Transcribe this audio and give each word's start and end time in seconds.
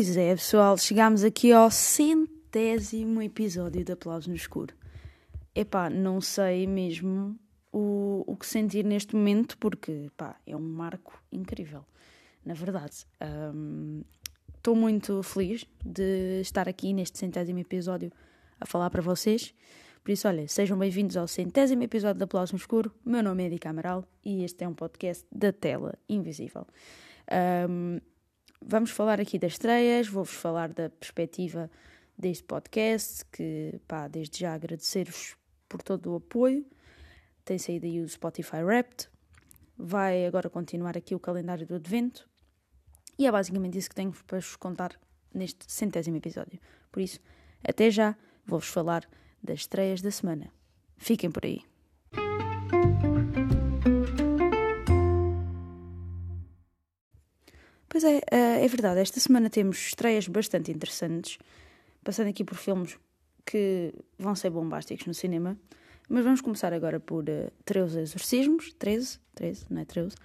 Pois 0.00 0.16
é, 0.16 0.34
pessoal, 0.34 0.78
chegámos 0.78 1.24
aqui 1.24 1.52
ao 1.52 1.70
centésimo 1.70 3.20
episódio 3.20 3.84
de 3.84 3.92
Aplausos 3.92 4.28
no 4.28 4.34
Escuro. 4.34 4.74
Epá, 5.54 5.90
não 5.90 6.20
sei 6.20 6.66
mesmo 6.66 7.38
o, 7.70 8.24
o 8.26 8.36
que 8.36 8.46
sentir 8.46 8.84
neste 8.84 9.14
momento, 9.14 9.58
porque 9.58 10.10
pá, 10.16 10.40
é 10.46 10.56
um 10.56 10.60
marco 10.60 11.22
incrível, 11.30 11.84
na 12.44 12.54
verdade. 12.54 13.06
Estou 14.60 14.76
muito 14.76 15.22
feliz 15.22 15.66
de 15.82 16.42
estar 16.42 16.68
aqui 16.68 16.92
neste 16.92 17.16
centésimo 17.16 17.60
episódio 17.60 18.12
a 18.60 18.66
falar 18.66 18.90
para 18.90 19.00
vocês. 19.00 19.54
Por 20.04 20.10
isso, 20.10 20.28
olha, 20.28 20.46
sejam 20.48 20.78
bem-vindos 20.78 21.16
ao 21.16 21.26
centésimo 21.26 21.82
episódio 21.82 22.18
de 22.18 22.24
Aplausos 22.24 22.52
no 22.52 22.58
Escuro. 22.58 22.92
Meu 23.02 23.22
nome 23.22 23.42
é 23.42 23.46
Edi 23.46 23.58
Amaral 23.66 24.04
e 24.22 24.44
este 24.44 24.62
é 24.62 24.68
um 24.68 24.74
podcast 24.74 25.26
da 25.32 25.50
tela 25.50 25.94
invisível. 26.06 26.66
Um, 27.70 28.00
vamos 28.60 28.90
falar 28.90 29.18
aqui 29.18 29.38
das 29.38 29.52
estreias, 29.52 30.08
vou-vos 30.08 30.34
falar 30.34 30.74
da 30.74 30.90
perspectiva 30.90 31.70
deste 32.18 32.44
podcast, 32.44 33.24
que 33.32 33.80
pá, 33.88 34.08
desde 34.08 34.40
já 34.40 34.52
agradecer-vos 34.52 35.38
por 35.70 35.80
todo 35.80 36.12
o 36.12 36.16
apoio. 36.16 36.66
Tem 37.46 37.56
saído 37.56 37.86
aí 37.86 37.98
o 37.98 38.06
Spotify 38.06 38.62
Wrapped. 38.62 39.08
Vai 39.78 40.26
agora 40.26 40.50
continuar 40.50 40.98
aqui 40.98 41.14
o 41.14 41.18
calendário 41.18 41.66
do 41.66 41.76
Advento. 41.76 42.28
E 43.20 43.26
é 43.26 43.30
basicamente 43.30 43.76
isso 43.76 43.90
que 43.90 43.94
tenho 43.94 44.14
para 44.26 44.38
vos 44.38 44.56
contar 44.56 44.98
neste 45.34 45.70
centésimo 45.70 46.16
episódio. 46.16 46.58
Por 46.90 47.02
isso, 47.02 47.20
até 47.62 47.90
já, 47.90 48.16
vou-vos 48.46 48.68
falar 48.68 49.06
das 49.42 49.60
estreias 49.60 50.00
da 50.00 50.10
semana. 50.10 50.50
Fiquem 50.96 51.30
por 51.30 51.44
aí. 51.44 51.60
Pois 57.90 58.04
é, 58.04 58.22
eh, 58.30 58.64
é 58.64 58.68
verdade. 58.68 59.00
Esta 59.00 59.20
semana 59.20 59.50
temos 59.50 59.76
estreias 59.76 60.26
bastante 60.26 60.72
interessantes, 60.72 61.36
passando 62.02 62.28
aqui 62.30 62.42
por 62.42 62.56
filmes 62.56 62.98
que 63.44 63.92
vão 64.18 64.34
ser 64.34 64.48
bombásticos 64.48 65.06
no 65.06 65.12
cinema. 65.12 65.58
Mas 66.08 66.24
vamos 66.24 66.40
começar 66.40 66.72
agora 66.72 66.98
por 66.98 67.24
uh, 67.28 67.52
13 67.66 68.00
exorcismos. 68.00 68.72
13, 68.78 69.20
13, 69.34 69.66
não 69.68 69.82
é 69.82 69.84
13. 69.84 70.16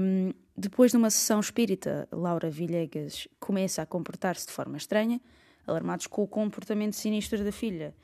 Um, 0.00 0.32
depois 0.60 0.90
de 0.90 0.98
uma 0.98 1.08
sessão 1.08 1.40
espírita, 1.40 2.06
Laura 2.12 2.50
Villegas 2.50 3.26
começa 3.40 3.80
a 3.80 3.86
comportar-se 3.86 4.46
de 4.46 4.52
forma 4.52 4.76
estranha, 4.76 5.20
alarmados 5.66 6.06
com 6.06 6.22
o 6.22 6.28
comportamento 6.28 6.94
sinistro 6.94 7.42
da 7.42 7.50
filha 7.50 7.94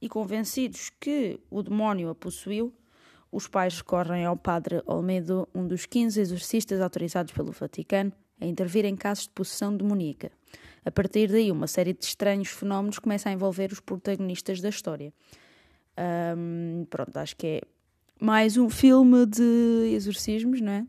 e 0.00 0.08
convencidos 0.08 0.90
que 1.00 1.40
o 1.50 1.60
demónio 1.60 2.10
a 2.10 2.14
possuiu, 2.14 2.72
os 3.32 3.48
pais 3.48 3.78
recorrem 3.78 4.24
ao 4.24 4.36
padre 4.36 4.80
Olmedo, 4.86 5.48
um 5.52 5.66
dos 5.66 5.86
15 5.86 6.20
exorcistas 6.20 6.80
autorizados 6.80 7.32
pelo 7.32 7.50
Vaticano, 7.50 8.12
a 8.40 8.46
intervir 8.46 8.84
em 8.84 8.94
casos 8.94 9.24
de 9.24 9.30
possessão 9.30 9.76
demoníaca. 9.76 10.30
A 10.84 10.90
partir 10.90 11.28
daí, 11.28 11.50
uma 11.50 11.66
série 11.66 11.92
de 11.92 12.04
estranhos 12.04 12.50
fenómenos 12.50 13.00
começa 13.00 13.28
a 13.28 13.32
envolver 13.32 13.72
os 13.72 13.80
protagonistas 13.80 14.60
da 14.60 14.68
história. 14.68 15.12
Pronto, 16.90 17.16
acho 17.16 17.36
que 17.36 17.46
é 17.46 17.60
mais 18.20 18.56
um 18.56 18.70
filme 18.70 19.26
de 19.26 19.92
exorcismos, 19.94 20.60
não 20.60 20.72
é? 20.72 20.86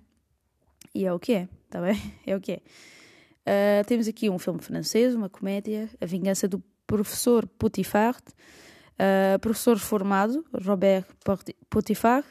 E 0.95 1.05
é 1.05 1.11
o 1.11 1.19
que 1.19 1.33
é, 1.33 1.49
está 1.65 1.81
bem? 1.81 2.01
É 2.25 2.33
o 2.33 2.39
que 2.39 2.53
é. 2.53 2.61
Uh, 3.47 3.85
temos 3.85 4.07
aqui 4.07 4.29
um 4.29 4.39
filme 4.39 4.61
francês, 4.61 5.13
uma 5.13 5.29
comédia, 5.29 5.89
A 5.99 6.05
Vingança 6.05 6.47
do 6.47 6.63
Professor 6.87 7.45
Potifar. 7.45 8.15
Uh, 8.95 9.37
professor 9.39 9.77
formado, 9.77 10.45
Robert 10.63 11.05
Potifar, 11.69 12.23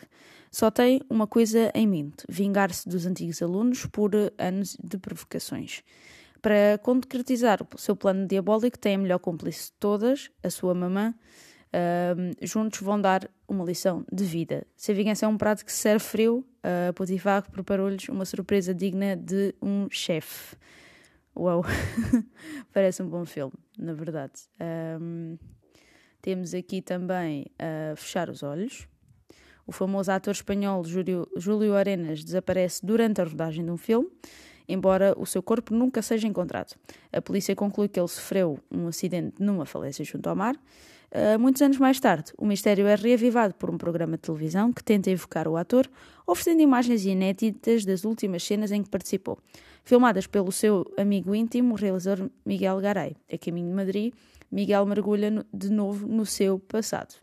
só 0.51 0.71
tem 0.71 1.03
uma 1.11 1.27
coisa 1.27 1.71
em 1.75 1.87
mente: 1.87 2.25
vingar-se 2.27 2.89
dos 2.89 3.05
antigos 3.05 3.43
alunos 3.43 3.85
por 3.85 4.13
anos 4.39 4.79
de 4.83 4.97
provocações. 4.97 5.83
Para 6.41 6.79
concretizar 6.83 7.61
o 7.63 7.79
seu 7.79 7.95
plano 7.95 8.27
diabólico, 8.27 8.79
tem 8.79 8.95
a 8.95 8.99
melhor 8.99 9.19
cúmplice 9.19 9.67
de 9.67 9.73
todas, 9.79 10.31
a 10.43 10.49
sua 10.49 10.75
mamã. 10.75 11.15
Juntos 12.41 12.81
vão 12.81 13.01
dar 13.01 13.29
uma 13.49 13.65
lição 13.65 14.05
de 14.13 14.25
vida. 14.25 14.67
Se 14.77 14.93
a 14.93 14.95
vingança 14.95 15.27
é 15.27 15.29
um 15.29 15.37
prato 15.37 15.65
que 15.65 15.73
se 15.73 15.79
serve 15.79 16.05
frio, 16.05 16.45
uh, 16.63 16.93
Potifar 16.93 17.51
preparou-lhes 17.51 18.09
uma 18.09 18.25
surpresa 18.25 18.75
digna 18.75 19.17
de 19.17 19.55
um 19.61 19.89
chefe. 19.91 20.57
Uau! 21.37 21.65
Parece 22.73 23.03
um 23.03 23.09
bom 23.09 23.25
filme, 23.25 23.55
na 23.77 23.93
verdade. 23.93 24.33
Um, 25.01 25.37
temos 26.23 26.55
aqui 26.55 26.81
também 26.81 27.47
uh, 27.61 27.97
Fechar 27.97 28.31
os 28.31 28.43
Olhos, 28.43 28.87
o 29.67 29.73
famoso 29.73 30.13
ator 30.13 30.33
espanhol 30.33 30.85
Júlio, 30.85 31.75
Arenas 31.75 32.23
desaparece 32.23 32.85
durante 32.85 33.21
a 33.21 33.25
rodagem 33.25 33.65
de 33.65 33.71
um 33.71 33.77
filme, 33.77 34.09
embora 34.69 35.15
o 35.19 35.25
seu 35.25 35.43
corpo 35.43 35.75
nunca 35.75 36.03
seja 36.03 36.29
encontrado. 36.29 36.75
A 37.13 37.21
polícia 37.23 37.57
conclui 37.57 37.89
que 37.89 37.99
ele 37.99 38.09
sofreu 38.09 38.59
um 38.71 38.87
acidente 38.87 39.43
numa 39.43 39.65
falésia 39.65 40.05
junto 40.05 40.29
ao 40.29 40.37
mar. 40.37 40.55
Uh, 41.15 41.39
muitos 41.39 41.63
anos 41.63 41.79
mais 41.79 42.01
tarde, 42.01 42.33
o 42.37 42.45
mistério 42.45 42.89
é 42.89 42.97
reavivado 42.97 43.55
por 43.55 43.71
um 43.71 43.79
programa 43.79 44.17
de 44.17 44.23
televisão 44.23 44.73
que 44.73 44.83
tenta 44.83 45.11
evocar 45.11 45.47
o 45.47 45.57
ator, 45.57 45.89
oferecendo 46.27 46.61
imagens 46.61 47.05
inéditas 47.05 47.85
das 47.85 48.05
últimas 48.05 48.43
cenas 48.43 48.73
em 48.73 48.83
que 48.83 48.91
participou, 48.91 49.39
filmadas 49.85 50.27
pelo 50.27 50.51
seu 50.51 50.85
amigo 50.99 51.33
íntimo, 51.33 51.75
o 51.75 51.77
realizador 51.77 52.29
Miguel 52.45 52.81
Garay. 52.81 53.17
A 53.33 53.39
caminho 53.39 53.69
de 53.69 53.75
Madrid, 53.75 54.13
Miguel 54.51 54.85
mergulha 54.87 55.47
de 55.53 55.71
novo 55.71 56.05
no 56.09 56.27
seu 56.27 56.59
passado. 56.59 57.15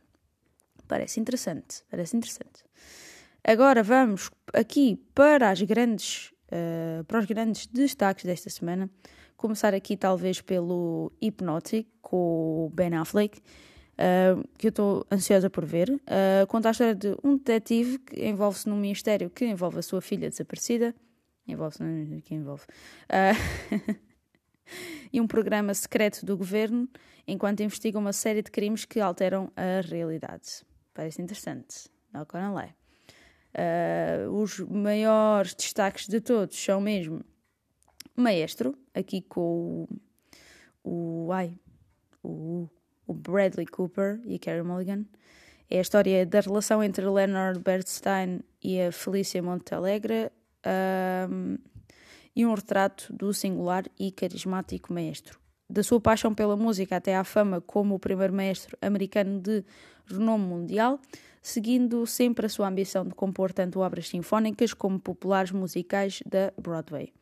Parece 0.87 1.19
interessante, 1.19 1.83
parece 1.91 2.15
interessante. 2.15 2.63
Agora 3.43 3.83
vamos 3.83 4.31
aqui 4.53 5.03
para 5.13 5.49
as 5.49 5.61
grandes, 5.63 6.31
uh, 6.47 7.03
para 7.03 7.19
os 7.19 7.25
grandes 7.25 7.67
destaques 7.67 8.23
desta 8.23 8.49
semana. 8.49 8.89
Começar 9.35 9.73
aqui 9.73 9.97
talvez 9.97 10.39
pelo 10.39 11.11
Hypnotic 11.21 11.87
com 12.01 12.67
o 12.67 12.71
Ben 12.73 12.93
Affleck, 12.93 13.41
uh, 13.93 14.47
que 14.57 14.67
eu 14.67 14.69
estou 14.69 15.05
ansiosa 15.11 15.49
por 15.49 15.65
ver. 15.65 15.89
Uh, 15.89 16.47
conta 16.47 16.69
a 16.69 16.71
história 16.71 16.95
de 16.95 17.15
um 17.23 17.37
detetive 17.37 17.99
que 17.99 18.25
envolve-se 18.25 18.67
num 18.69 18.77
mistério 18.77 19.29
que 19.29 19.45
envolve 19.45 19.79
a 19.79 19.81
sua 19.81 20.01
filha 20.01 20.29
desaparecida. 20.29 20.95
Envolve-se, 21.47 21.83
não 21.83 22.21
que 22.21 22.35
envolve. 22.35 22.63
Uh, 23.09 23.95
e 25.11 25.19
um 25.19 25.27
programa 25.27 25.73
secreto 25.73 26.25
do 26.25 26.37
governo, 26.37 26.87
enquanto 27.27 27.61
investiga 27.61 27.97
uma 27.97 28.13
série 28.13 28.41
de 28.41 28.51
crimes 28.51 28.85
que 28.85 28.99
alteram 28.99 29.51
a 29.55 29.81
realidade. 29.81 30.63
Parece 30.93 31.21
interessante. 31.21 31.89
Not 32.13 32.27
gonna 32.31 32.53
lie. 32.53 32.75
Uh, 33.53 34.31
os 34.31 34.59
maiores 34.59 35.53
destaques 35.53 36.07
de 36.07 36.21
todos 36.21 36.57
são 36.57 36.79
mesmo 36.79 37.21
Maestro, 38.15 38.77
aqui 38.93 39.21
com 39.21 39.87
o, 40.83 41.27
o, 41.27 41.31
ai, 41.31 41.57
o, 42.23 42.69
o 43.11 43.13
Bradley 43.13 43.67
Cooper 43.67 44.21
e 44.25 44.35
a 44.35 44.39
Carey 44.39 44.63
Mulligan. 44.63 45.05
É 45.69 45.77
a 45.77 45.81
história 45.81 46.25
da 46.25 46.39
relação 46.39 46.81
entre 46.81 47.05
Leonard 47.05 47.59
Bernstein 47.59 48.39
e 48.63 48.81
a 48.81 48.91
Felícia 48.91 49.43
Montalegre 49.43 50.31
um, 51.29 51.57
e 52.33 52.45
um 52.45 52.53
retrato 52.53 53.11
do 53.13 53.33
singular 53.33 53.83
e 53.99 54.11
carismático 54.11 54.93
maestro. 54.93 55.39
Da 55.69 55.83
sua 55.83 55.99
paixão 55.99 56.33
pela 56.33 56.55
música 56.55 56.97
até 56.97 57.15
à 57.15 57.23
fama 57.23 57.61
como 57.61 57.95
o 57.95 57.99
primeiro 57.99 58.33
maestro 58.33 58.77
americano 58.81 59.39
de 59.39 59.63
renome 60.05 60.45
mundial, 60.45 60.99
seguindo 61.41 62.05
sempre 62.05 62.45
a 62.45 62.49
sua 62.49 62.67
ambição 62.67 63.05
de 63.05 63.13
compor 63.13 63.51
tanto 63.51 63.79
obras 63.79 64.07
sinfónicas 64.07 64.73
como 64.73 64.99
populares 64.99 65.51
musicais 65.51 66.21
da 66.25 66.53
Broadway. 66.57 67.13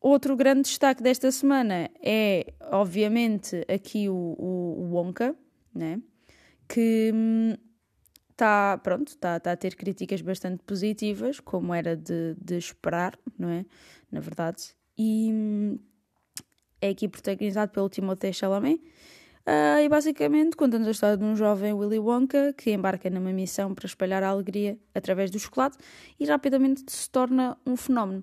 Outro 0.00 0.36
grande 0.36 0.62
destaque 0.62 1.02
desta 1.02 1.30
semana 1.32 1.90
é, 2.02 2.52
obviamente, 2.70 3.64
aqui 3.68 4.08
o, 4.08 4.14
o, 4.14 4.82
o 4.82 4.94
Wonka, 4.94 5.34
né? 5.74 6.00
que 6.68 7.12
está 8.30 8.76
hum, 8.76 8.80
pronto, 8.82 9.08
está 9.08 9.40
tá 9.40 9.52
a 9.52 9.56
ter 9.56 9.74
críticas 9.74 10.20
bastante 10.20 10.62
positivas, 10.62 11.40
como 11.40 11.74
era 11.74 11.96
de, 11.96 12.36
de 12.40 12.56
esperar, 12.56 13.18
não 13.36 13.48
é? 13.48 13.64
Na 14.12 14.20
verdade. 14.20 14.74
E 14.96 15.30
hum, 15.32 15.78
é 16.80 16.90
aqui 16.90 17.08
protagonizado 17.08 17.72
pelo 17.72 17.88
Timothée 17.88 18.32
Chalamet, 18.32 18.80
Uh, 19.48 19.80
e 19.80 19.88
basicamente 19.88 20.54
conta-nos 20.54 20.86
a 20.86 20.90
história 20.90 21.16
de 21.16 21.24
um 21.24 21.34
jovem 21.34 21.72
Willy 21.72 21.98
Wonka 21.98 22.52
que 22.52 22.70
embarca 22.70 23.08
numa 23.08 23.32
missão 23.32 23.74
para 23.74 23.86
espalhar 23.86 24.22
a 24.22 24.28
alegria 24.28 24.78
através 24.94 25.30
do 25.30 25.38
chocolate 25.38 25.78
e 26.20 26.26
rapidamente 26.26 26.84
se 26.86 27.08
torna 27.08 27.56
um 27.64 27.74
fenómeno. 27.74 28.22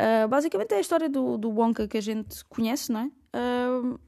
Uh, 0.00 0.28
basicamente 0.28 0.72
é 0.72 0.78
a 0.78 0.80
história 0.80 1.08
do, 1.08 1.36
do 1.36 1.50
Wonka 1.50 1.86
que 1.86 1.98
a 1.98 2.00
gente 2.00 2.44
conhece, 2.46 2.90
não 2.90 3.00
é? 3.00 3.10
Uh, 3.36 4.00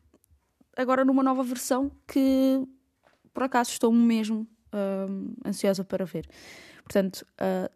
agora 0.77 1.05
numa 1.05 1.23
nova 1.23 1.43
versão 1.43 1.91
que 2.09 2.67
por 3.35 3.43
acaso 3.43 3.71
estou 3.71 3.93
mesmo 3.93 4.47
ansiosa 5.47 5.85
para 5.85 6.07
ver. 6.07 6.27
Portanto, 6.83 7.27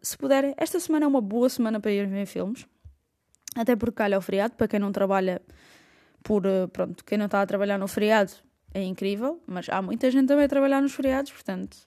se 0.01 0.17
puderem, 0.17 0.55
esta 0.57 0.79
semana 0.79 1.05
é 1.05 1.07
uma 1.07 1.21
boa 1.21 1.47
semana 1.47 1.79
para 1.79 1.91
ir 1.91 2.07
ver 2.07 2.25
filmes, 2.25 2.65
até 3.55 3.75
porque 3.75 3.95
calha 3.95 4.17
o 4.17 4.21
feriado, 4.21 4.55
para 4.55 4.67
quem 4.67 4.79
não 4.79 4.91
trabalha 4.91 5.41
por, 6.23 6.45
uh, 6.45 6.67
pronto, 6.67 7.05
quem 7.05 7.17
não 7.17 7.25
está 7.25 7.41
a 7.41 7.45
trabalhar 7.45 7.77
no 7.77 7.87
feriado 7.87 8.33
é 8.73 8.83
incrível, 8.83 9.41
mas 9.47 9.69
há 9.69 9.81
muita 9.81 10.11
gente 10.11 10.27
também 10.27 10.45
a 10.45 10.47
trabalhar 10.47 10.81
nos 10.81 10.93
feriados, 10.93 11.31
portanto, 11.31 11.77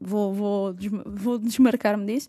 vou, 0.00 0.32
vou, 0.32 0.74
vou 1.06 1.38
desmarcar-me 1.38 2.06
disso. 2.06 2.28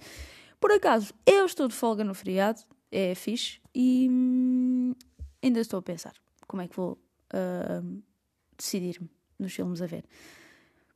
Por 0.60 0.72
acaso, 0.72 1.14
eu 1.26 1.46
estou 1.46 1.68
de 1.68 1.76
folga 1.76 2.04
no 2.04 2.14
feriado, 2.14 2.62
é 2.92 3.16
fixe, 3.16 3.60
e 3.74 4.08
hum, 4.10 4.94
ainda 5.42 5.60
estou 5.60 5.80
a 5.80 5.82
pensar 5.82 6.14
como 6.48 6.62
é 6.62 6.68
que 6.68 6.76
vou 6.76 6.94
uh, 7.34 8.04
decidir-me 8.58 9.10
nos 9.40 9.54
filmes 9.54 9.82
a 9.82 9.86
ver. 9.86 10.06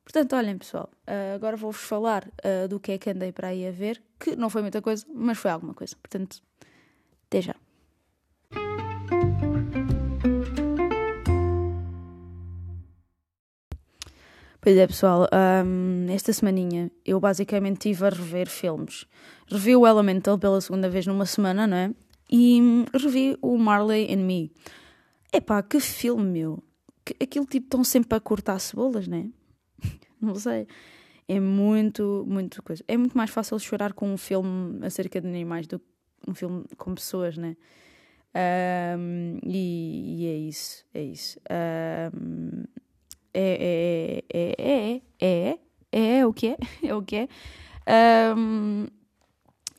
Portanto, 0.04 0.34
olhem 0.34 0.58
pessoal, 0.58 0.90
uh, 1.06 1.34
agora 1.34 1.56
vou-vos 1.56 1.82
falar 1.82 2.26
uh, 2.26 2.66
do 2.68 2.80
que 2.80 2.92
é 2.92 2.98
que 2.98 3.10
andei 3.10 3.32
para 3.32 3.48
aí 3.48 3.66
a 3.66 3.70
ver, 3.70 4.02
que 4.18 4.34
não 4.34 4.50
foi 4.50 4.62
muita 4.62 4.82
coisa, 4.82 5.06
mas 5.12 5.38
foi 5.38 5.50
alguma 5.50 5.74
coisa. 5.74 5.94
Portanto, 5.96 6.42
até 7.26 7.42
já. 7.42 7.54
Pois 14.62 14.76
é, 14.76 14.86
pessoal, 14.86 15.26
um, 15.64 16.06
esta 16.10 16.34
semaninha 16.34 16.90
eu 17.02 17.18
basicamente 17.18 17.76
estive 17.76 18.04
a 18.04 18.10
rever 18.10 18.46
filmes. 18.46 19.06
Revi 19.46 19.74
o 19.74 19.86
Elemental 19.86 20.38
pela 20.38 20.60
segunda 20.60 20.90
vez 20.90 21.06
numa 21.06 21.24
semana, 21.24 21.66
não 21.66 21.76
é? 21.76 21.94
E 22.30 22.60
hum, 22.60 22.84
revi 22.92 23.38
o 23.40 23.56
Marley 23.56 24.12
and 24.12 24.22
Me. 24.22 24.52
Epá, 25.32 25.62
que 25.62 25.80
filme, 25.80 26.24
meu! 26.24 26.62
Que, 27.02 27.16
aquilo 27.24 27.46
tipo 27.46 27.66
estão 27.66 27.82
sempre 27.82 28.14
a 28.14 28.20
cortar 28.20 28.58
cebolas, 28.58 29.08
não 29.08 29.18
é? 29.18 29.26
não 30.20 30.34
sei. 30.34 30.66
É 31.26 31.40
muito, 31.40 32.24
muito 32.28 32.62
coisa. 32.62 32.84
É 32.86 32.98
muito 32.98 33.16
mais 33.16 33.30
fácil 33.30 33.58
chorar 33.58 33.94
com 33.94 34.12
um 34.12 34.18
filme 34.18 34.84
acerca 34.84 35.22
de 35.22 35.26
animais 35.26 35.66
do 35.66 35.78
que 35.78 35.86
um 36.28 36.34
filme 36.34 36.64
com 36.76 36.94
pessoas, 36.94 37.38
né? 37.38 37.56
Um, 38.98 39.38
e, 39.42 40.22
e, 40.22 40.26
é 40.26 40.36
isso, 40.36 40.84
é 40.92 41.02
isso. 41.02 41.40
Um, 42.14 42.64
é, 43.32 44.22
é, 44.32 44.38
é, 44.38 44.54
é, 44.58 45.02
é, 45.20 45.58
é, 45.92 46.18
é 46.18 46.26
o 46.26 46.32
que 46.32 46.48
é, 46.48 46.56
é 46.86 46.94
o 46.94 47.02
que 47.02 47.16
é. 47.16 47.28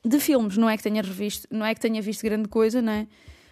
De 0.03 0.19
filmes, 0.19 0.57
não 0.57 0.69
é 0.69 0.75
que 0.75 0.83
tenha 0.83 1.01
revisto, 1.01 1.47
não 1.51 1.65
é 1.65 1.75
que 1.75 1.81
tenha 1.81 2.01
visto 2.01 2.23
grande 2.23 2.47
coisa, 2.47 2.81
não 2.81 2.93
é? 2.93 3.07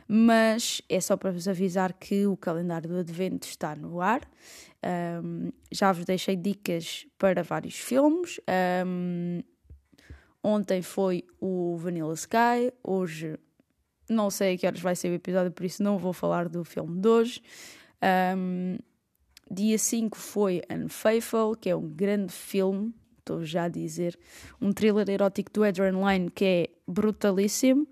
Mas 0.08 0.82
é 0.90 1.00
só 1.00 1.16
para 1.16 1.32
vos 1.32 1.48
avisar 1.48 1.94
que 1.94 2.26
o 2.26 2.36
calendário 2.36 2.90
do 2.90 2.98
Advento 2.98 3.48
está 3.48 3.76
no 3.76 4.02
ar. 4.02 4.22
Um, 5.24 5.52
já 5.72 5.92
vos 5.92 6.04
deixei 6.06 6.36
dicas 6.36 7.06
para 7.20 7.44
vários 7.44 7.76
filmes. 7.76 8.40
Um, 8.88 9.42
ontem 10.44 10.82
foi 10.82 11.24
o 11.40 11.78
Vanilla 11.78 12.14
Sky, 12.16 12.74
hoje 12.84 13.38
não 14.10 14.32
sei 14.32 14.56
a 14.56 14.58
que 14.58 14.66
horas 14.66 14.80
vai 14.80 14.96
ser 14.96 15.10
o 15.10 15.14
episódio, 15.14 15.52
por 15.52 15.64
isso 15.64 15.84
não 15.84 16.00
vou 16.00 16.12
falar 16.12 16.50
do 16.50 16.64
filme 16.64 17.00
de 17.00 17.08
hoje. 17.08 17.42
Um, 18.36 18.78
dia 19.50 19.78
5 19.78 20.18
foi 20.18 20.62
Unfaithful, 20.72 21.56
que 21.56 21.70
é 21.70 21.76
um 21.76 21.90
grande 21.90 22.32
filme, 22.32 22.94
estou 23.20 23.44
já 23.44 23.66
a 23.66 23.70
dizer, 23.70 24.18
um 24.62 24.72
thriller 24.72 25.10
erótico 25.10 25.52
do 25.52 25.64
Adrian 25.64 26.00
Lyne 26.00 26.30
que 26.30 26.46
é 26.46 26.70
brutalíssimo. 26.88 27.88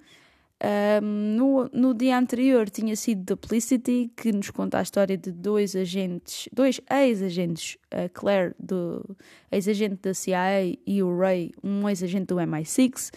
Um, 0.60 1.36
no, 1.36 1.70
no 1.72 1.94
dia 1.94 2.18
anterior 2.18 2.68
tinha 2.68 2.96
sido 2.96 3.24
Duplicity, 3.24 4.12
que 4.16 4.32
nos 4.32 4.50
conta 4.50 4.80
a 4.80 4.82
história 4.82 5.16
de 5.16 5.32
dois 5.32 5.76
agentes, 5.76 6.50
dois 6.52 6.82
ex-agentes, 6.90 7.78
a 7.92 8.10
Claire, 8.10 8.56
do 8.60 9.16
ex-agente 9.52 9.98
da 10.02 10.16
CIA, 10.16 10.76
e 10.86 11.04
o 11.04 11.16
Ray, 11.16 11.52
um 11.64 11.88
ex-agente 11.88 12.26
do 12.26 12.38
MI6, 12.38 13.12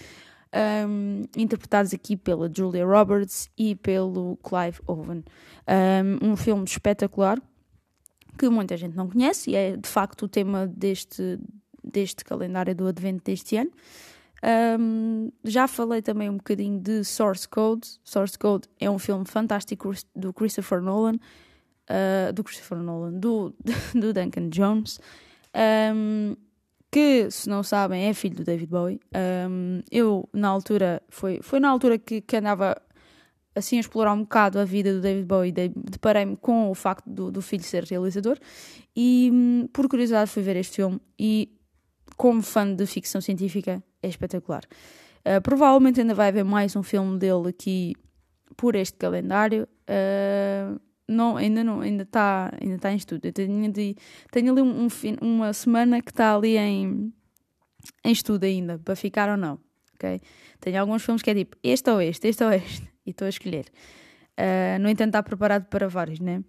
um, 0.86 1.22
interpretados 1.34 1.94
aqui 1.94 2.14
pela 2.14 2.50
Julia 2.54 2.84
Roberts 2.84 3.48
e 3.56 3.74
pelo 3.74 4.36
Clive 4.42 4.78
Owen. 4.86 5.24
Um, 6.22 6.32
um 6.32 6.36
filme 6.36 6.64
espetacular 6.64 7.40
que 8.40 8.48
muita 8.48 8.74
gente 8.74 8.96
não 8.96 9.06
conhece 9.06 9.50
e 9.50 9.54
é 9.54 9.76
de 9.76 9.86
facto 9.86 10.22
o 10.22 10.28
tema 10.28 10.66
deste, 10.66 11.38
deste 11.84 12.24
calendário 12.24 12.74
do 12.74 12.86
Advento 12.86 13.22
deste 13.22 13.58
ano. 13.58 13.70
Um, 14.80 15.30
já 15.44 15.68
falei 15.68 16.00
também 16.00 16.30
um 16.30 16.38
bocadinho 16.38 16.80
de 16.80 17.04
Source 17.04 17.46
Code. 17.46 17.86
Source 18.02 18.38
Code 18.38 18.66
é 18.80 18.90
um 18.90 18.98
filme 18.98 19.26
fantástico 19.26 19.92
do 20.16 20.32
Christopher 20.32 20.80
Nolan, 20.80 21.16
uh, 21.16 22.32
do 22.32 22.42
Christopher 22.42 22.78
Nolan, 22.78 23.12
do, 23.12 23.54
do 23.92 24.10
Duncan 24.14 24.48
Jones, 24.48 24.98
um, 25.94 26.34
que, 26.90 27.30
se 27.30 27.46
não 27.46 27.62
sabem, 27.62 28.06
é 28.06 28.14
filho 28.14 28.36
do 28.36 28.44
David 28.44 28.70
Bowie. 28.70 29.00
Um, 29.50 29.82
eu, 29.90 30.26
na 30.32 30.48
altura, 30.48 31.02
foi, 31.10 31.40
foi 31.42 31.60
na 31.60 31.68
altura 31.68 31.98
que, 31.98 32.22
que 32.22 32.36
andava 32.38 32.74
assim 33.54 33.76
a 33.76 33.80
explorar 33.80 34.12
um 34.12 34.20
bocado 34.20 34.58
a 34.58 34.64
vida 34.64 34.92
do 34.92 35.00
David 35.00 35.24
Bowie, 35.24 35.52
deparei-me 35.52 36.36
com 36.36 36.70
o 36.70 36.74
facto 36.74 37.08
do, 37.08 37.30
do 37.30 37.42
filho 37.42 37.62
ser 37.62 37.84
realizador 37.84 38.38
e, 38.96 39.68
por 39.72 39.88
curiosidade, 39.88 40.30
fui 40.30 40.42
ver 40.42 40.56
este 40.56 40.76
filme 40.76 41.00
e, 41.18 41.52
como 42.16 42.42
fã 42.42 42.72
de 42.72 42.86
ficção 42.86 43.20
científica, 43.20 43.82
é 44.02 44.08
espetacular. 44.08 44.62
Uh, 45.20 45.40
provavelmente 45.42 46.00
ainda 46.00 46.14
vai 46.14 46.28
haver 46.28 46.44
mais 46.44 46.74
um 46.76 46.82
filme 46.82 47.18
dele 47.18 47.48
aqui 47.48 47.94
por 48.56 48.74
este 48.74 48.96
calendário. 48.96 49.68
Uh, 49.82 50.80
não, 51.06 51.36
ainda 51.36 51.64
não, 51.64 51.80
ainda 51.80 52.04
está 52.04 52.52
ainda 52.60 52.78
tá 52.78 52.92
em 52.92 52.96
estudo. 52.96 53.26
Eu 53.26 53.32
tenho, 53.32 53.72
de, 53.72 53.96
tenho 54.30 54.52
ali 54.52 54.62
um, 54.62 54.86
um, 54.86 54.88
uma 55.20 55.52
semana 55.52 56.00
que 56.00 56.10
está 56.10 56.34
ali 56.34 56.56
em, 56.56 57.12
em 58.04 58.12
estudo 58.12 58.44
ainda, 58.44 58.78
para 58.78 58.94
ficar 58.94 59.28
ou 59.28 59.36
não. 59.36 59.58
Okay? 59.94 60.20
Tenho 60.60 60.80
alguns 60.80 61.04
filmes 61.04 61.22
que 61.22 61.30
é 61.30 61.34
tipo 61.34 61.56
este 61.62 61.90
ou 61.90 62.00
este, 62.00 62.28
este 62.28 62.44
ou 62.44 62.50
este, 62.50 62.89
e 63.04 63.10
estou 63.10 63.26
a 63.26 63.28
escolher. 63.28 63.66
Uh, 64.38 64.78
no 64.80 64.88
entanto, 64.88 65.08
está 65.08 65.22
preparado 65.22 65.66
para 65.66 65.88
vários, 65.88 66.20
né? 66.20 66.42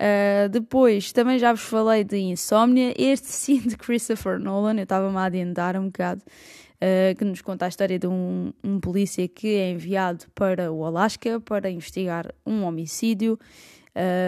Uh, 0.00 0.48
depois, 0.48 1.12
também 1.12 1.38
já 1.38 1.52
vos 1.52 1.62
falei 1.62 2.04
de 2.04 2.16
Insomnia, 2.16 2.94
este 2.96 3.28
sim 3.28 3.58
de 3.60 3.76
Christopher 3.76 4.38
Nolan, 4.38 4.76
eu 4.76 4.84
estava-me 4.84 5.16
a 5.16 5.24
adiantar 5.24 5.76
um 5.76 5.86
bocado 5.86 6.22
uh, 6.80 7.14
que 7.16 7.24
nos 7.24 7.42
conta 7.42 7.66
a 7.66 7.68
história 7.68 7.98
de 7.98 8.06
um, 8.06 8.52
um, 8.64 8.80
polícia 8.80 9.28
que 9.28 9.56
é 9.56 9.70
enviado 9.70 10.24
para 10.34 10.72
o 10.72 10.84
Alasca 10.84 11.38
para 11.40 11.70
investigar 11.70 12.32
um 12.46 12.62
homicídio 12.64 13.38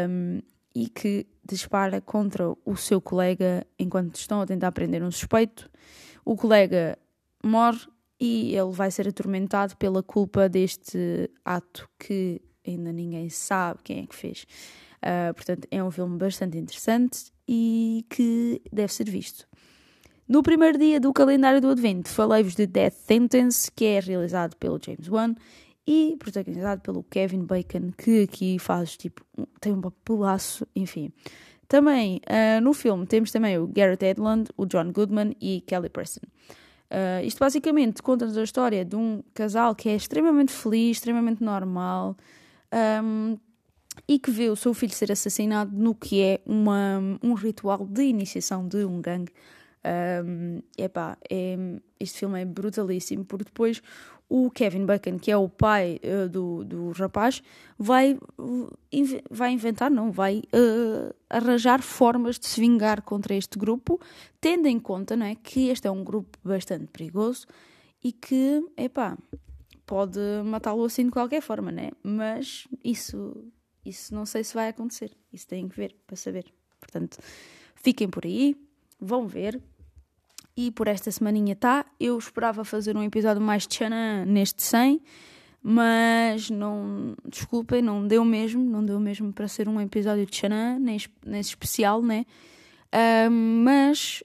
um, 0.09 0.41
e 0.75 0.89
que 0.89 1.27
dispara 1.45 2.01
contra 2.01 2.53
o 2.65 2.77
seu 2.77 3.01
colega 3.01 3.67
enquanto 3.79 4.17
estão 4.17 4.41
a 4.41 4.47
tentar 4.47 4.73
prender 4.73 5.03
um 5.03 5.11
suspeito. 5.11 5.71
O 6.25 6.37
colega 6.37 6.99
morre 7.43 7.87
e 8.23 8.55
ele 8.55 8.71
vai 8.71 8.89
ser 8.89 9.09
atormentado 9.09 9.77
pela 9.77 10.01
culpa 10.01 10.49
deste 10.49 11.29
ato 11.45 11.89
que 11.99 12.41
ainda 12.65 12.93
ninguém 12.93 13.29
sabe 13.29 13.81
quem 13.83 14.05
é 14.05 14.07
que 14.07 14.15
fez. 14.15 14.47
Uh, 15.03 15.35
portanto, 15.35 15.67
é 15.73 15.83
um 15.83 15.91
filme 15.91 16.17
bastante 16.17 16.57
interessante 16.57 17.33
e 17.49 18.07
que 18.09 18.63
deve 18.73 18.93
ser 18.93 19.11
visto. 19.11 19.45
No 20.29 20.41
primeiro 20.41 20.79
dia 20.79 21.01
do 21.01 21.13
calendário 21.13 21.61
do 21.61 21.69
Advento, 21.69 22.11
falei-vos 22.11 22.55
de 22.55 22.65
Death 22.65 22.93
Sentence, 22.93 23.69
que 23.73 23.87
é 23.87 23.99
realizado 23.99 24.57
pelo 24.57 24.79
James 24.81 25.09
Wan 25.09 25.35
e 25.85 26.15
protagonizado 26.17 26.81
pelo 26.81 27.03
Kevin 27.03 27.45
Bacon, 27.45 27.91
que 27.99 28.23
aqui 28.23 28.57
faz 28.61 28.97
tipo, 28.97 29.27
tem 29.61 29.73
um 29.73 29.81
papelaço, 29.81 30.65
enfim. 30.77 31.11
Também 31.67 32.21
uh, 32.29 32.61
no 32.61 32.73
filme 32.73 33.05
temos 33.05 33.33
também 33.33 33.59
o 33.59 33.67
Garrett 33.67 34.05
Edlund, 34.05 34.49
o 34.57 34.65
John 34.65 34.93
Goodman 34.93 35.35
e 35.41 35.61
Kelly 35.63 35.89
Preston. 35.89 36.29
Uh, 36.93 37.25
isto 37.25 37.39
basicamente 37.39 38.03
conta-nos 38.03 38.37
a 38.37 38.43
história 38.43 38.85
de 38.85 38.95
um 38.95 39.23
casal 39.33 39.75
que 39.75 39.89
é 39.89 39.97
extremamente 39.97 40.53
feliz, 40.53 40.99
extremamente 40.99 41.43
normal 41.43 42.15
um, 43.03 43.39
e 44.07 44.19
que 44.19 44.31
vê 44.31 44.51
o 44.51 44.57
seu 44.57 44.75
filho 44.75 44.93
ser 44.93 45.11
assassinado 45.11 45.75
no 45.75 45.95
que 45.95 46.21
é 46.21 46.41
uma, 46.45 47.01
um 47.23 47.33
ritual 47.33 47.87
de 47.87 48.03
iniciação 48.03 48.69
de 48.69 48.85
um 48.85 49.01
gangue 49.01 49.33
um, 50.25 50.63
epá, 50.79 51.17
é, 51.31 51.57
este 51.99 52.21
filme 52.21 52.41
é 52.41 52.45
brutalíssimo, 52.45 53.25
porque 53.25 53.45
depois 53.45 53.83
o 54.29 54.51
Kevin 54.51 54.87
Bacon, 54.87 55.19
que 55.19 55.31
é 55.31 55.37
o 55.37 55.49
pai 55.49 56.01
uh, 56.03 56.27
do, 56.29 56.65
do 56.65 56.91
rapaz, 56.93 57.43
vai, 57.79 58.19
vai 59.31 59.53
inventar, 59.53 59.91
não, 59.91 60.11
vai 60.11 60.39
uh, 60.55 61.15
arranjar 61.29 61.83
formas 61.83 62.39
de 62.39 62.47
se 62.47 62.59
vingar 62.59 63.03
contra 63.03 63.35
este 63.35 63.59
grupo, 63.59 64.01
tendo 64.41 64.69
em 64.69 64.81
conta 64.81 65.15
não 65.17 65.27
é, 65.27 65.35
que 65.35 65.69
este 65.69 65.87
é 65.87 65.91
um 65.91 66.03
grupo 66.03 66.39
bastante 66.43 66.87
perigoso 66.87 67.47
e 68.03 68.11
que, 68.11 68.67
epá, 68.75 69.19
pode 69.85 70.19
matá-lo 70.47 70.85
assim 70.85 71.05
de 71.05 71.11
qualquer 71.11 71.43
forma, 71.43 71.71
né? 71.71 71.91
Mas 72.03 72.67
isso, 72.83 73.45
isso 73.85 74.15
não 74.15 74.25
sei 74.25 74.43
se 74.43 74.55
vai 74.55 74.69
acontecer. 74.71 75.13
Isso 75.31 75.47
tem 75.47 75.69
que 75.69 75.77
ver 75.77 75.95
para 76.07 76.17
saber. 76.17 76.47
Portanto, 76.81 77.19
fiquem 77.75 78.09
por 78.09 78.25
aí, 78.25 78.57
vão 78.99 79.27
ver, 79.27 79.61
e 80.57 80.71
por 80.71 80.89
esta 80.89 81.11
semaninha 81.11 81.57
tá. 81.57 81.85
Eu 81.99 82.19
esperava 82.19 82.65
fazer 82.65 82.97
um 82.97 83.03
episódio 83.03 83.43
mais 83.43 83.67
tchanã 83.67 84.25
neste 84.25 84.63
100, 84.63 85.01
mas 85.63 86.51
não, 86.51 87.15
desculpem, 87.29 87.83
não 87.83 88.07
deu 88.07 88.25
mesmo, 88.25 88.63
não 88.63 88.85
deu 88.85 88.99
mesmo 88.99 89.33
para 89.33 89.49
ser 89.49 89.69
um 89.69 89.81
episódio 89.81 90.27
de 90.27 90.33
tchanã, 90.33 90.79
nesse, 90.79 91.09
nesse 91.25 91.51
especial, 91.51 92.03
né? 92.03 92.27
Um, 92.95 93.63
mas 93.65 94.23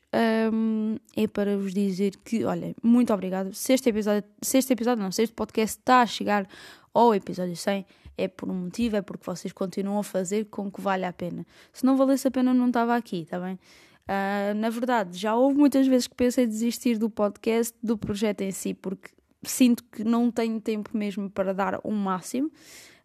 é 1.16 1.28
para 1.28 1.58
vos 1.58 1.74
dizer 1.74 2.18
que, 2.26 2.44
olha, 2.44 2.76
muito 2.84 3.14
obrigado. 3.14 3.54
Se 3.54 3.72
este 3.72 3.90
episódio, 3.90 4.24
se 4.42 4.58
este 4.58 4.74
episódio 4.74 5.02
não, 5.02 5.12
se 5.12 5.24
este 5.24 5.34
podcast 5.34 5.80
está 5.80 6.02
a 6.02 6.06
chegar 6.06 6.48
ao 6.94 7.16
episódio 7.16 7.56
100, 7.56 7.86
é 8.18 8.28
por 8.28 8.50
um 8.50 8.54
motivo, 8.54 8.98
é 8.98 9.02
porque 9.02 9.24
vocês 9.26 9.54
continuam 9.54 10.00
a 10.00 10.04
fazer 10.04 10.46
com 10.46 10.70
que 10.70 10.82
valha 10.82 11.08
a 11.08 11.14
pena. 11.14 11.46
Se 11.72 11.86
não 11.86 11.96
valesse 11.96 12.28
a 12.28 12.32
pena, 12.32 12.54
não 12.54 12.68
estava 12.68 12.96
aqui, 12.96 13.22
está 13.22 13.40
bem? 13.40 13.58
Uh, 14.08 14.56
na 14.56 14.70
verdade, 14.70 15.18
já 15.18 15.36
houve 15.36 15.58
muitas 15.58 15.86
vezes 15.86 16.08
que 16.08 16.16
pensei 16.16 16.48
desistir 16.48 16.98
do 16.98 17.10
podcast, 17.10 17.78
do 17.84 17.98
projeto 17.98 18.42
em 18.42 18.52
si, 18.52 18.74
porque 18.74 19.10
sinto 19.44 19.84
que 19.84 20.04
não 20.04 20.32
tenho 20.32 20.62
tempo 20.62 20.98
mesmo 20.98 21.30
para 21.30 21.54
dar 21.54 21.80
o 21.84 21.90
um 21.90 21.96
máximo. 21.96 22.50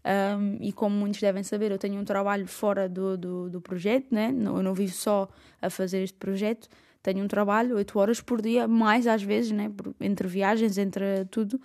Um, 0.05 0.59
e 0.61 0.73
como 0.73 0.97
muitos 0.97 1.21
devem 1.21 1.43
saber, 1.43 1.71
eu 1.71 1.79
tenho 1.79 2.01
um 2.01 2.05
trabalho 2.05 2.47
fora 2.47 2.89
do, 2.89 3.17
do, 3.17 3.51
do 3.51 3.61
projeto, 3.61 4.07
né? 4.11 4.33
não, 4.33 4.57
eu 4.57 4.63
não 4.63 4.75
vivo 4.75 4.93
só 4.93 5.29
a 5.61 5.71
fazer 5.71 6.03
este 6.03 6.19
projeto, 6.19 6.69
tenho 7.03 7.25
um 7.25 7.29
trabalho 7.29 7.77
8 7.77 7.99
horas 7.99 8.21
por 8.21 8.43
dia, 8.43 8.67
mais 8.67 9.07
às 9.07 9.23
vezes, 9.23 9.53
né? 9.53 9.71
entre 10.01 10.27
viagens, 10.27 10.79
entre 10.79 11.25
tudo. 11.31 11.61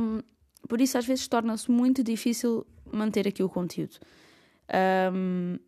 Um, 0.00 0.20
por 0.68 0.80
isso, 0.80 0.98
às 0.98 1.06
vezes, 1.06 1.26
torna-se 1.26 1.70
muito 1.70 2.02
difícil 2.02 2.66
manter 2.92 3.26
aqui 3.26 3.42
o 3.42 3.48
conteúdo. 3.48 3.96
Um, 5.12 5.58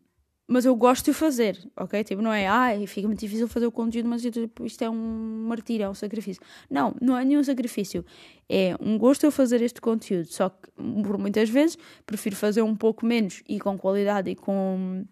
mas 0.51 0.65
eu 0.65 0.75
gosto 0.75 1.05
de 1.05 1.13
fazer, 1.13 1.57
ok? 1.77 2.03
Tipo, 2.03 2.21
não 2.21 2.33
é, 2.33 2.45
ai, 2.45 2.85
fica 2.85 3.07
muito 3.07 3.21
difícil 3.21 3.47
fazer 3.47 3.67
o 3.67 3.71
conteúdo, 3.71 4.09
mas 4.09 4.21
tipo, 4.21 4.65
isto 4.65 4.81
é 4.83 4.89
um 4.89 5.45
martírio, 5.47 5.85
é 5.85 5.89
um 5.89 5.93
sacrifício. 5.93 6.43
Não, 6.69 6.93
não 6.99 7.17
é 7.17 7.23
nenhum 7.23 7.41
sacrifício. 7.41 8.05
É 8.49 8.75
um 8.81 8.97
gosto 8.97 9.23
eu 9.23 9.31
fazer 9.31 9.61
este 9.61 9.79
conteúdo, 9.79 10.27
só 10.27 10.49
que 10.49 10.69
por 10.75 11.17
muitas 11.17 11.49
vezes 11.49 11.77
prefiro 12.05 12.35
fazer 12.35 12.61
um 12.63 12.75
pouco 12.75 13.05
menos 13.05 13.41
e 13.47 13.61
com 13.61 13.77
qualidade 13.77 14.29
e 14.29 14.35
com 14.35 15.05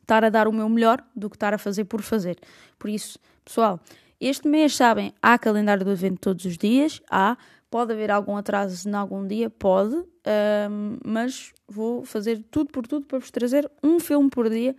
estar 0.00 0.24
a 0.24 0.28
dar 0.28 0.46
o 0.46 0.52
meu 0.52 0.68
melhor 0.68 1.04
do 1.16 1.28
que 1.28 1.34
estar 1.34 1.52
a 1.52 1.58
fazer 1.58 1.84
por 1.86 2.00
fazer. 2.00 2.38
Por 2.78 2.88
isso, 2.88 3.18
pessoal, 3.44 3.80
este 4.20 4.46
mês, 4.46 4.76
sabem, 4.76 5.12
há 5.20 5.36
calendário 5.36 5.84
do 5.84 5.90
evento 5.90 6.20
todos 6.20 6.44
os 6.44 6.56
dias, 6.56 7.02
há, 7.10 7.36
pode 7.70 7.92
haver 7.92 8.10
algum 8.10 8.36
atraso 8.36 8.88
em 8.88 8.94
algum 8.94 9.26
dia, 9.26 9.48
pode, 9.48 9.94
um, 9.94 10.98
mas 11.04 11.52
vou 11.68 12.04
fazer 12.04 12.44
tudo 12.50 12.70
por 12.70 12.86
tudo 12.86 13.06
para 13.06 13.18
vos 13.18 13.30
trazer 13.30 13.70
um 13.82 14.00
filme 14.00 14.28
por 14.28 14.50
dia 14.50 14.74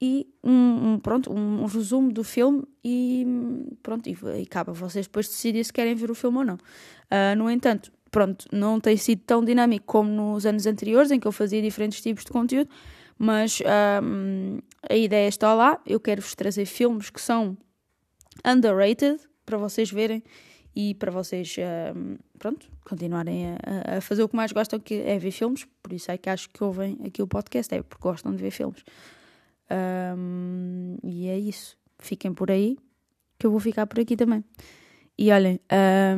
e 0.00 0.26
um, 0.42 0.94
um 0.94 0.98
pronto, 0.98 1.32
um, 1.32 1.62
um, 1.62 1.66
resumo 1.66 2.12
do 2.12 2.24
filme 2.24 2.64
e 2.84 3.24
pronto, 3.82 4.08
e, 4.08 4.16
e 4.40 4.46
cabe 4.46 4.70
a 4.70 4.72
vocês 4.74 5.06
depois 5.06 5.28
decidirem 5.28 5.62
se 5.62 5.72
querem 5.72 5.94
ver 5.94 6.10
o 6.10 6.14
filme 6.14 6.38
ou 6.38 6.44
não. 6.44 6.54
Uh, 6.56 7.36
no 7.38 7.48
entanto, 7.48 7.92
pronto, 8.10 8.46
não 8.52 8.80
tem 8.80 8.96
sido 8.96 9.22
tão 9.24 9.44
dinâmico 9.44 9.86
como 9.86 10.10
nos 10.10 10.44
anos 10.44 10.66
anteriores 10.66 11.10
em 11.10 11.20
que 11.20 11.26
eu 11.26 11.32
fazia 11.32 11.62
diferentes 11.62 12.00
tipos 12.00 12.24
de 12.24 12.32
conteúdo, 12.32 12.68
mas 13.16 13.60
um, 14.02 14.58
a 14.90 14.96
ideia 14.96 15.28
está 15.28 15.54
lá. 15.54 15.80
Eu 15.86 16.00
quero-vos 16.00 16.34
trazer 16.34 16.66
filmes 16.66 17.10
que 17.10 17.20
são 17.20 17.56
underrated 18.44 19.20
para 19.46 19.56
vocês 19.56 19.90
verem 19.90 20.22
e 20.76 20.94
para 20.94 21.10
vocês, 21.10 21.56
um, 21.94 22.16
pronto, 22.38 22.68
continuarem 22.84 23.52
a, 23.52 23.98
a, 23.98 24.00
fazer 24.00 24.22
o 24.24 24.28
que 24.28 24.34
mais 24.34 24.50
gostam, 24.50 24.80
que 24.80 24.94
é 24.94 25.18
ver 25.18 25.30
filmes. 25.30 25.66
Por 25.82 25.92
isso 25.92 26.10
é 26.10 26.18
que 26.18 26.28
acho 26.28 26.50
que 26.50 26.64
ouvem 26.64 26.98
aqui 27.06 27.22
o 27.22 27.26
podcast, 27.26 27.72
é 27.74 27.82
porque 27.82 28.02
gostam 28.02 28.34
de 28.34 28.42
ver 28.42 28.50
filmes. 28.50 28.84
Um, 29.70 30.96
e 31.02 31.28
é 31.28 31.38
isso. 31.38 31.76
Fiquem 32.00 32.34
por 32.34 32.50
aí, 32.50 32.76
que 33.38 33.46
eu 33.46 33.50
vou 33.50 33.60
ficar 33.60 33.86
por 33.86 34.00
aqui 34.00 34.16
também. 34.16 34.44
E 35.16 35.30
olhem, 35.30 35.60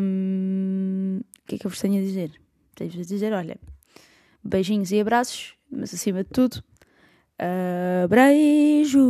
um, 0.00 1.20
o 1.20 1.46
que 1.46 1.56
é 1.56 1.58
que 1.58 1.66
eu 1.66 1.70
vos 1.70 1.80
tenho 1.80 1.98
a 1.98 2.02
dizer? 2.02 2.32
Tenho 2.74 2.92
a 2.92 3.04
dizer, 3.04 3.32
olha, 3.34 3.58
beijinhos 4.42 4.90
e 4.90 5.00
abraços, 5.00 5.54
mas 5.70 5.92
acima 5.92 6.24
de 6.24 6.30
tudo, 6.30 6.64
abreijos. 8.04 9.04